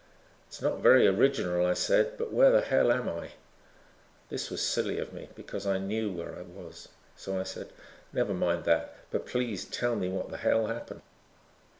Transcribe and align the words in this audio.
"It's 0.47 0.63
not 0.63 0.79
very 0.79 1.05
original," 1.05 1.63
I 1.63 1.75
said, 1.75 2.17
"but 2.17 2.33
where 2.33 2.49
the 2.49 2.61
hell 2.61 2.91
am 2.91 3.07
I?" 3.07 3.33
That 4.29 4.47
was 4.49 4.59
silly 4.65 4.97
of 4.97 5.13
me 5.13 5.29
because 5.35 5.67
I 5.67 5.77
knew 5.77 6.11
where 6.11 6.39
I 6.39 6.41
was, 6.41 6.89
so 7.15 7.39
I 7.39 7.43
said: 7.43 7.69
"Never 8.11 8.33
mind 8.33 8.63
that 8.65 8.95
but 9.11 9.27
please 9.27 9.63
tell 9.63 9.95
me 9.95 10.09
what 10.09 10.29
the 10.31 10.37
hell 10.37 10.65
happened?" 10.65 11.03